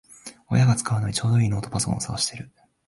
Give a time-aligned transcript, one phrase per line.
[0.49, 2.51] 親が使うのにちょうどいいノートパソコンを探してる